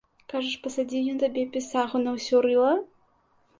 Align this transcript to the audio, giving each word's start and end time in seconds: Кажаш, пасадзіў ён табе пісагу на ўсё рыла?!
Кажаш, 0.31 0.55
пасадзіў 0.63 1.09
ён 1.13 1.19
табе 1.25 1.45
пісагу 1.57 2.03
на 2.07 2.17
ўсё 2.19 2.43
рыла?! 2.49 2.75